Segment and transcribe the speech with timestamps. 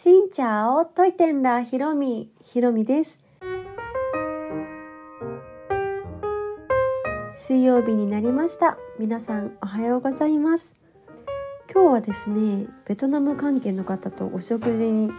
[0.00, 2.30] しんちゃおといてんらひろみ。
[2.44, 3.18] ひろみです。
[7.34, 8.78] 水曜日になりました。
[9.00, 10.76] 皆さんおはようございます。
[11.74, 15.10] 今日はですねベトナム関係の方とお食事に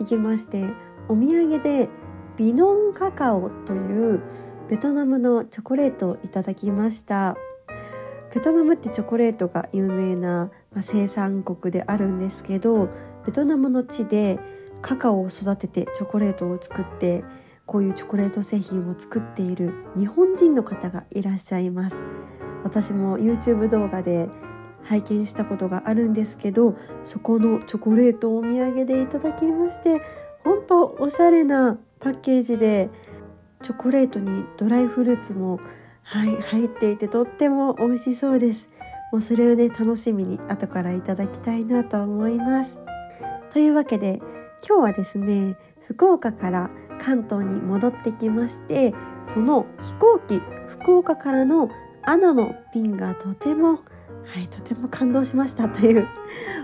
[0.00, 0.64] 行きまして
[1.08, 1.88] お土産で
[2.36, 4.20] ビノンカカオという
[4.68, 7.36] ベトナムのチョコレートをいただきました。
[8.34, 12.88] ベトナムってチョコレートが有名な、まあ、生産国であるんですけど
[13.26, 14.38] ベトナムの地で
[14.82, 17.24] カカオを育ててチョコレートを作って
[17.66, 21.96] こういうチョコレート製品を作っている日本人の方がいらっしゃいます。
[22.62, 24.28] 私も YouTube 動画で
[24.82, 30.00] 拝見したことがあるんですけどそこのチョコレートをお土産でいただきまして
[30.42, 32.90] 本当おしゃれなパッケージで
[33.62, 35.58] チョコレートにドライフルーツも
[36.02, 38.68] はい入っていてとっても美味しそうです。
[39.10, 42.83] もうそれをね楽しみに後からいただきたいなと思います。
[43.54, 44.18] というわけで
[44.68, 51.70] 今日はですね福岡から関東に戻ってきましてその飛行機福岡からの
[52.02, 53.84] アナの便がとても
[54.26, 56.08] はいとても感動しました という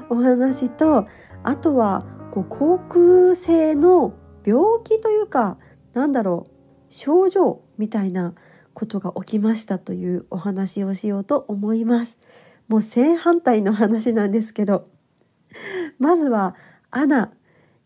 [0.08, 1.06] お話と
[1.44, 4.12] あとはこう航空性の
[4.44, 5.58] 病気というか
[5.92, 6.50] なんだろう
[6.88, 8.34] 症状みたいな
[8.74, 12.18] ことが起きましたというお話をしようと思います。
[12.66, 14.88] もう正反対の話なんですけど
[16.00, 16.56] まずは
[16.90, 17.32] アナ。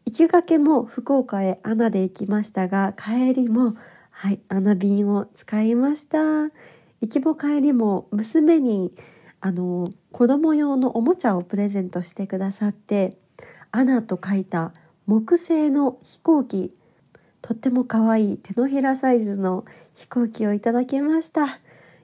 [0.06, 3.74] 行きがけも福岡へアナで行きましたが帰りも
[4.10, 6.18] はいアナ便を使いました。
[6.18, 6.50] 行
[7.10, 8.92] きも帰りも娘に
[9.40, 13.16] あの子供用のおもちゃをプレゼントしてくださって
[13.72, 14.72] アナと書いた
[15.06, 16.74] 木製の飛行機
[17.42, 21.46] とっても可愛い手のひらサイズの飛行機をいただきました。
[21.46, 21.58] い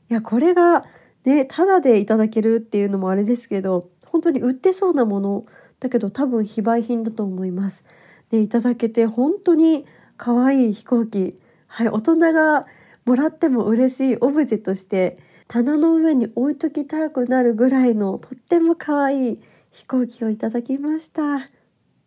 [0.09, 0.85] やこれが
[1.25, 5.47] ねただでいただけるっていうのもあれですけど本当に売ってそうなもの
[5.81, 7.83] だけど多分非売品だと思います。
[8.31, 11.39] で、いただけて本当に可愛い飛行機。
[11.67, 12.67] はい、大人が
[13.05, 15.19] もらっても嬉しいオブジェとして
[15.49, 21.49] 棚の上に置いときたくなるぐらいのとっても可愛い飛行機をいただきました。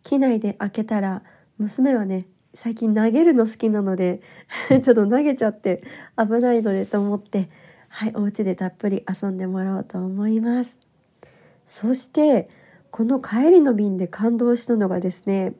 [0.03, 1.23] 機内で開けたら
[1.57, 4.21] 娘はね、最近投げるの好きなので
[4.69, 5.83] ちょっと投げちゃって
[6.17, 7.49] 危ないのでと思って、
[7.89, 10.77] はい、お家でたっぷり遊んでもらおうと思います。
[11.67, 12.49] そして、
[12.93, 15.53] この帰りの便で感動したのがですね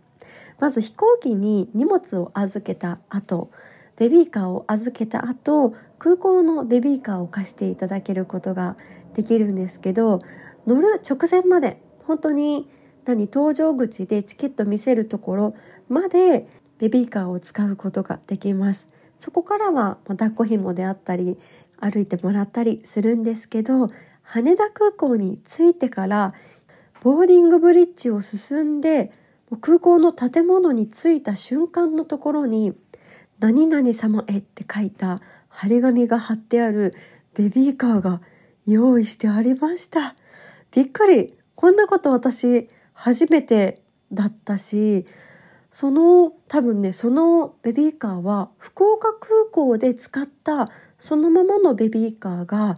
[0.59, 3.49] まず飛行機に荷物を預けた後
[3.97, 8.77] ベビーカーを預けた後空港のベビーカーを貸していただけることが
[9.16, 10.19] できるんですけど
[10.67, 12.69] 乗る直前まで本当に
[13.05, 15.55] 何搭乗口でチケット見せるところ
[15.89, 18.85] までベビーカーを使うことができます。
[19.19, 21.39] そこからは抱っこ紐であったり
[21.79, 23.88] 歩いてもらったりするんですけど
[24.21, 26.33] 羽田空港に着いてから
[27.03, 29.11] ボーディングブリッジを進んで
[29.59, 32.73] 空港の建物に着いた瞬間のところに
[33.39, 35.19] 「何々様へ」って書いた
[35.49, 36.95] 張り紙が貼ってある
[37.33, 38.21] ベビーカーが
[38.65, 40.15] 用意してありました。
[40.71, 43.81] びっくりこんなこと私初めて
[44.13, 45.05] だったし
[45.71, 52.77] その多分ねそのベビーカーは福岡空港で使ったそのままのベビーカーが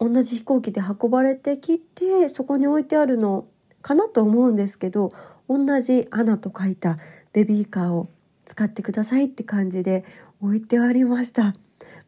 [0.00, 3.46] 同じ飛行機で運ばれてきてそこに置いてあるの
[3.82, 5.12] かなと思うんですけど
[5.48, 6.96] 同じ「アナ」と書いた
[7.32, 8.08] ベビーカーを
[8.46, 10.04] 使ってくださいって感じで
[10.40, 11.54] 置いてありました。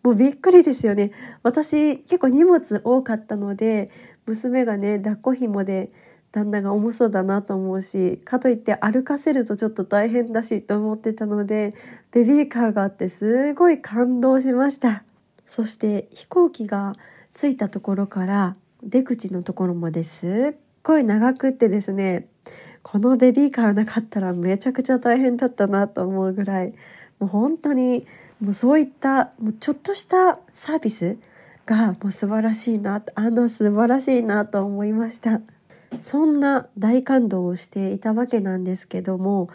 [0.03, 1.13] もうびっくりですよね。
[1.43, 3.91] 私結構荷物多かったので
[4.27, 5.91] 娘がね抱っこ紐で
[6.31, 11.75] 旦那が重そうだなと思うしかといって歩かせるとちょっと大変だしと思ってたので
[12.11, 15.05] ベビーカーがあってすごい感動しました。
[15.47, 16.95] そして飛行機が
[17.34, 22.28] 着いたところから出口のところまですっごい長くってですね
[22.83, 26.75] このベビーカーなかったらめちゃくちゃ大変だったなと思うぐらい
[27.19, 28.06] もう本当に
[28.41, 31.17] もうそういったもうちょっとしたサービス
[31.67, 35.41] がもう素晴らしいなあの素晴らしいなと思いました。
[35.99, 39.49] そんな大感動をしていたわけなんですけども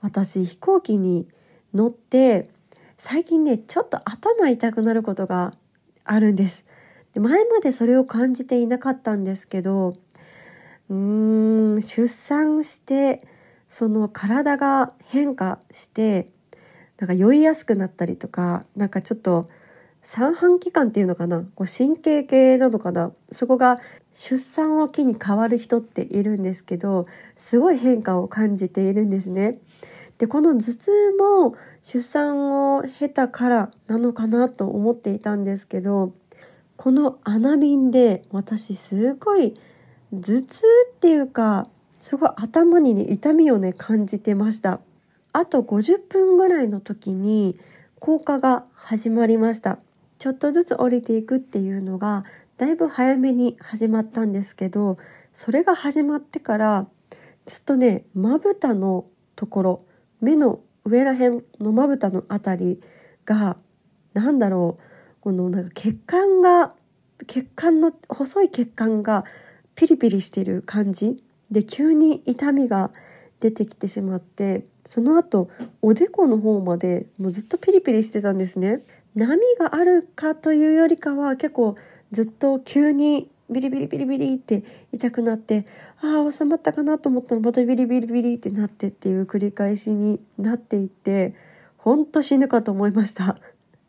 [0.00, 1.28] 私飛行機に
[1.72, 2.50] 乗って
[2.98, 5.54] 最近ねちょっと頭痛くなることが
[6.04, 6.64] あるんです。
[7.14, 9.94] で前までそれを感じていなかったんですけど
[10.88, 13.26] うーん出産して
[13.68, 16.28] その体が変化して
[16.98, 19.48] なんか酔いやすくなったりとかなんかちょっと
[20.02, 21.44] 三半規管っていうのかな？
[21.56, 23.12] こう神経系なのかな？
[23.32, 23.80] そこが
[24.14, 27.06] 出産を機に変わる人っているんですけど
[27.36, 29.58] すごい変化を感じているんですね。
[30.18, 36.14] でこの頭痛も出産を経たからなのかなと思っていたんですけど
[36.76, 39.60] この穴瓶で私すごい
[40.20, 41.68] 頭痛っていうか
[42.00, 44.80] すごい頭にね痛みをね感じてました。
[45.32, 47.58] あと50分ぐらいの時に
[48.00, 49.78] 降下が始まりました。
[50.18, 52.24] ちょっとずつ降りていくっていうのが
[52.56, 54.98] だいぶ早めに始まったんですけど
[55.34, 56.86] それが始まってから
[57.44, 59.84] ずっとねまぶたのところ
[60.20, 62.80] 目の上らへんのまぶたのあたり
[63.24, 63.56] が
[64.14, 64.82] 何だろう
[65.20, 66.72] このなんか血管が
[67.26, 69.24] 血管の細い血管が
[69.76, 71.22] ピリピリしてる感じ。
[71.50, 72.90] で急に痛みが
[73.38, 75.48] 出てきてしまってその後
[75.80, 78.82] おでこの方までもうずっとピリピリしてたんですね。
[79.14, 81.76] 波があるかというよりかは結構
[82.12, 84.62] ずっと急にビリビリビリビリって
[84.92, 85.66] 痛くなって
[86.02, 91.34] ああ収まったかなと思ったらまたビリビリビリってなってっていう繰り返しになっていって
[91.76, 93.38] ほんと死ぬかと思いました。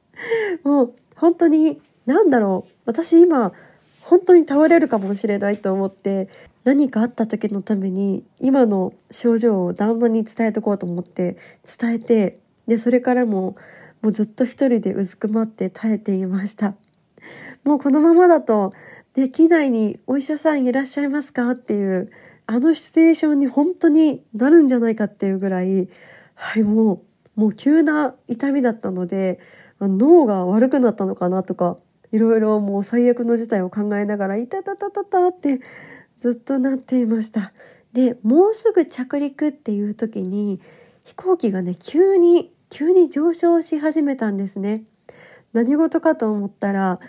[0.64, 2.72] もう本当に何だろう。
[2.86, 3.52] 私今
[4.10, 6.30] 本当に倒れるかもしれないと思って
[6.64, 11.36] 何かあった時のために今の症状を旦那に伝えとこうと思って
[11.78, 13.58] 伝えてでそれからも
[14.02, 16.76] もうずっと一人でうずくまって耐えていました。
[17.66, 18.72] もうこのままだと
[19.14, 21.52] で機内にお医者さんいらっしゃいますか？
[21.52, 22.10] っていう
[22.46, 25.90] あのシチュエーションに本当になるんじゃないかっていうぐらい
[26.36, 27.02] はいも
[27.36, 29.40] うもう急な痛みだったので
[29.82, 31.78] 脳が悪くなったのかなとか
[32.12, 35.62] いろいろもう最悪の事態を考えながら、いたたたたたって
[36.20, 37.54] ずっとなっていました。
[37.94, 40.62] で、もうすぐ着陸っていう時に
[41.04, 44.84] 飛行機がね、急に、急に上昇し始めたんですね。
[45.54, 47.00] 何事かと思ったら、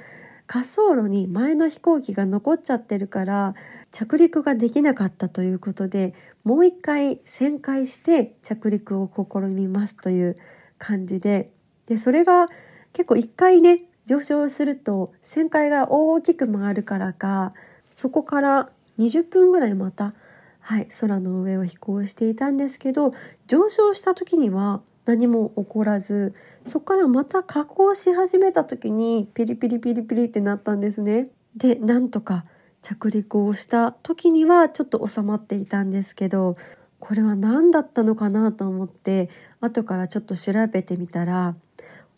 [0.51, 3.55] 滑走路に前の飛行機が残っちゃってるから
[3.93, 10.37] 着陸ができなかったということでもう一回旋回して着陸を試みますという
[10.79, 11.51] 感じで
[11.87, 12.49] でそれが
[12.95, 17.53] 結構一回ね上昇すると旋回が大きく回るからか
[17.95, 20.15] そこから20分ぐらいまた、
[20.61, 23.13] はい、空の上を飛行していたんですけど
[23.49, 26.33] 上昇した時には何も起こらず
[26.67, 31.29] そこからまた下降し始めた時にピリピリピリピリってなったんですね。
[31.55, 32.47] でなんとか
[32.81, 36.57] 着陸をした時にはちょっと収まっていたんですけど
[36.99, 39.29] これは何だったのかなと思って
[39.61, 41.57] 後からちょっと調べてみたら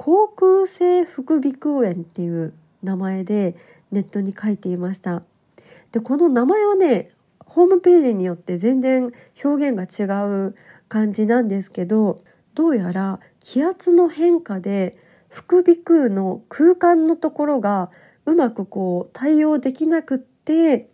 [0.00, 3.54] 航空性副鼻腔炎っていう名前で
[3.92, 5.22] ネットに書いていました。
[5.92, 7.08] で、この名前はね、
[7.44, 9.12] ホームページによって全然
[9.44, 10.08] 表現が違
[10.46, 10.56] う
[10.88, 12.22] 感じなんですけど、
[12.54, 14.96] どうやら気圧の変化で
[15.28, 17.90] 副鼻腔の空間のところが
[18.24, 20.88] うまくこう対応できなくって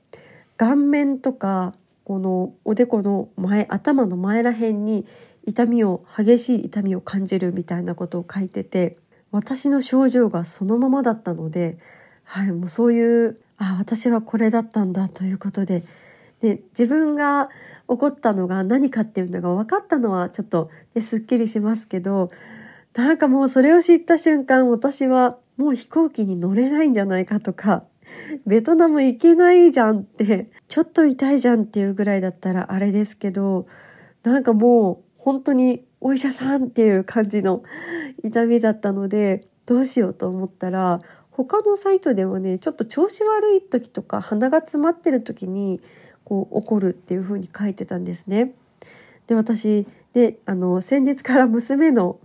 [0.56, 5.06] 顔面とかこのおでこの前頭の前ら辺に
[5.46, 8.98] 痛みを激しい痛みを感じるみたいなことを書いてて
[9.30, 11.78] 私の症状がそのままだったので、
[12.24, 15.84] はい、もうそういうあ私はこれだったんだということで
[16.40, 17.48] で自分が
[17.88, 22.30] 起こったのが何かっていうのが分かったのはちょっと、ね、すっきりしますけど
[22.94, 27.84] なんかもうそれを知った瞬間私はもう飛行機に乗れないんじゃないかとか
[28.46, 33.66] ベトナム行けないじゃんってちょっと痛いじゃんっていうぐらいだったらあれですけど
[34.22, 37.64] なんかもう本当にお医者さんっていう感じの
[38.22, 41.00] 痛みだったのでどうしようと思ったら
[41.32, 45.80] 他のサイトではねちょっと調子悪い時とか鼻が詰まってる時に
[46.22, 48.52] こう起こるっていう風に書いてたんですね。
[49.26, 52.20] で私であの先日から娘の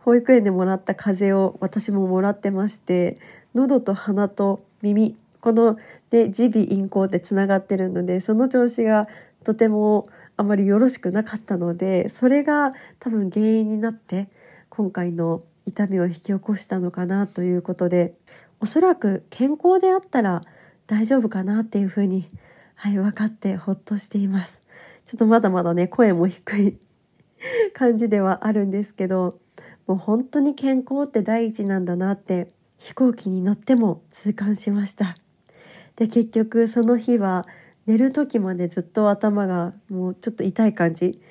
[0.00, 3.18] 保育園でもらった風邪を私ももらってまして
[3.54, 5.76] 喉と鼻と耳この
[6.08, 9.06] で耳鼻咽喉でつながってるのでその調子が
[9.44, 10.06] とても
[10.38, 14.28] あまりよろしくなかったのでそれが多分原因になって
[14.70, 18.14] 今回の痛みを引き起こしたのかなということで
[18.60, 20.42] おそらく健康であったら
[20.86, 22.30] 大丈夫かなっていうふうに
[22.76, 24.58] はい分かってほっとしています。
[25.06, 26.78] ちょっとまだまだね声も低い
[27.74, 29.38] 感じではあるんですけど
[29.88, 32.46] もう本当に健康って第一なんだなって
[32.78, 35.16] 飛行機に乗っても痛感しました。
[35.96, 37.44] で結局その日は
[37.88, 41.22] 寝る時までずっと頭がもうちょっと痛い感じ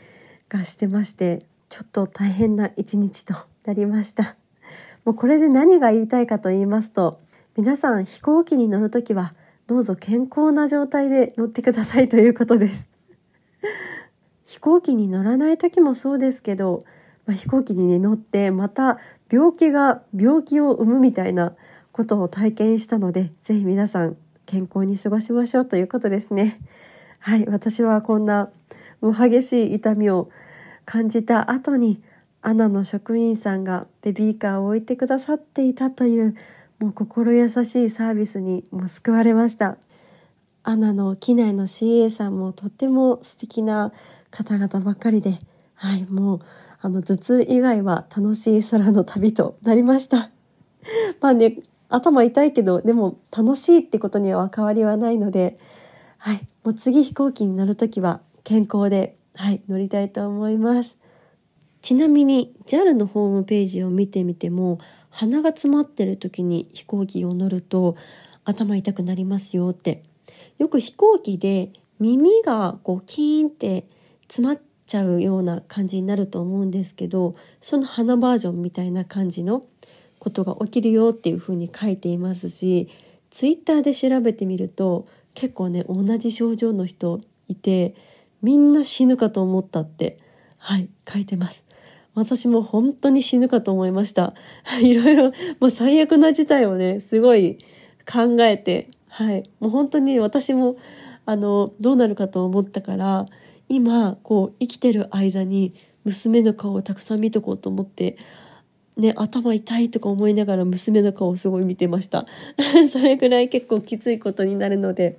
[0.50, 4.36] がしてましてちょっと大変な一日となりました。
[5.06, 7.20] もうこれで何が言いたいかと言いますと
[7.56, 9.34] 皆さん飛行機に乗る時は
[9.68, 12.90] どうぞ健康な状態で乗ってくださいということです。
[14.46, 16.80] 飛行機に乗らない時もそうですけど、
[17.28, 18.98] まあ、飛行機にね乗ってまた
[19.30, 21.56] 病気が病気を生むみたいな
[21.92, 26.60] ことを体験したので是非皆さん健康に過ごしましょうということですね。
[27.20, 28.50] はい、私はこんな
[29.01, 30.32] もう激しい痛みを
[30.86, 32.01] 感じた後に
[32.42, 36.36] アナの職員さんがベビーカーを置いてくださっていたという
[36.80, 39.77] もう心優しいサービスにも救われました。
[40.63, 43.94] アナの機内の CA さんもとっても素敵な
[44.32, 45.39] 方々ばっかりで、
[45.75, 46.39] はい、もう、
[46.82, 50.30] あの、頭痛以外は楽しい空の旅となりました。
[51.22, 51.58] まあね、
[51.89, 55.58] 頭痛いけど、でも楽しいってことには変わりはないので、
[56.17, 60.98] はい、もう次飛行機に乗るときは健康で、はい、乗りたいと思います。
[61.82, 64.79] ちなみに JAL のホームページを見てみても、
[65.10, 67.96] 鼻が詰まってる時に飛行機を乗ると
[68.44, 70.03] 頭痛くなりますよって。
[70.58, 73.88] よく飛行機で耳がこうキーンって
[74.24, 79.63] 詰まっちゃうような感じになると思うんですけど、その鼻バージョンみたいな感じの
[80.20, 82.90] ことが起きるよっていうふうに書いていますし、
[83.32, 87.94] ツイッターで調べてみると結構ね、同じ症状の人いて、
[88.42, 90.18] みんな死ぬかと思ったって、
[90.58, 91.64] はい、書いてます。
[92.16, 94.34] 私も本当に死ぬかと思いました。
[94.82, 97.60] いろいろ、もう最悪な事態をね、すごい
[98.12, 99.44] 考えて、はい。
[99.60, 100.78] もう本当に私も、
[101.28, 103.28] あの、どうなるかと思ったから、
[103.70, 108.18] 今、こう、生きてる間に娘の顔をたくさん見とこうと思って、
[108.98, 112.25] ね、頭痛いとか思いながら娘の顔をすごい見てました。
[112.92, 115.18] それぐらい結構きついことになるので、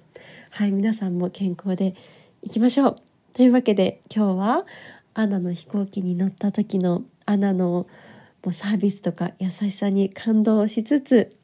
[0.50, 1.94] はい、皆さんも健康で
[2.42, 2.96] いきましょう。
[3.34, 4.66] というわけで今日は
[5.14, 7.86] アナの飛行機に乗った時のアナの
[8.44, 11.36] もうサービスとか優しさに感動しつつ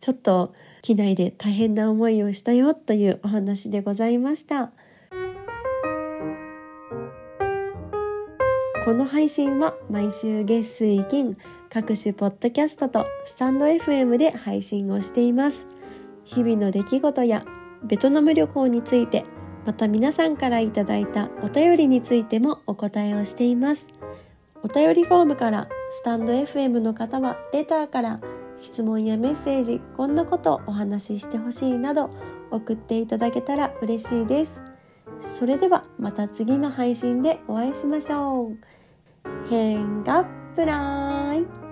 [0.00, 4.70] ちょっと機内で大変な思いをしたよというお話でございました
[8.88, 11.36] この配信は毎週月水金
[11.68, 15.66] 各種ポッドキャストとスタンド FM で配信をしています
[16.24, 17.44] 日々の出来事や
[17.84, 19.26] ベトナム旅行について
[19.66, 23.84] また皆さんからいただいたお便りについてもお答えをしています。
[24.62, 25.68] お便りフォームから
[26.00, 28.20] スタンド FM の方はレターから
[28.62, 32.08] 質問やメッセージ、こんなことお話ししてほしいなど
[32.50, 34.68] 送っていただけたら嬉しいです。
[35.34, 38.67] それではまた次の配信でお会いしましょう。
[39.48, 40.24] 変が
[40.54, 41.67] プライ